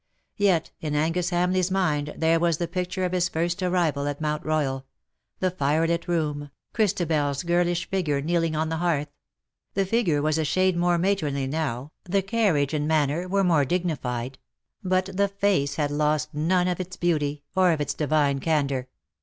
Yet 0.37 0.71
in 0.79 0.95
Angus 0.95 1.29
HamleigVs 1.29 1.69
mind 1.69 2.15
there 2.17 2.39
was 2.39 2.57
the 2.57 2.67
picture 2.67 3.05
of 3.05 3.11
his 3.11 3.29
first 3.29 3.61
arrival 3.61 4.07
at 4.07 4.19
Mount 4.19 4.41
Eoyal— 4.43 4.81
the 5.41 5.51
firelit 5.51 6.07
room, 6.07 6.49
Christabel's 6.73 7.43
girlish 7.43 7.87
figure 7.87 8.19
kneeling 8.19 8.55
on 8.55 8.69
the 8.69 8.77
hearth. 8.77 9.09
The 9.75 9.85
figure 9.85 10.19
was 10.23 10.39
a 10.39 10.43
shade 10.43 10.75
more 10.75 10.97
matronly 10.97 11.45
now, 11.45 11.91
the 12.05 12.23
carriage 12.23 12.73
and 12.73 12.87
manner 12.87 13.27
were 13.27 13.43
more 13.43 13.63
dignified; 13.63 14.39
but 14.83 15.07
the 15.15 15.27
face 15.27 15.75
had 15.75 15.91
lost 15.91 16.33
none 16.33 16.67
of 16.67 16.79
its 16.79 16.97
beauty, 16.97 17.43
or 17.55 17.71
of 17.71 17.79
its 17.79 17.93
divine 17.93 18.39
candour. 18.39 18.87